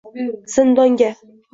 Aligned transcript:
zindonga. 0.55 1.09